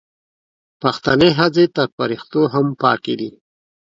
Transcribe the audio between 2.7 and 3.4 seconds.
پاکې دي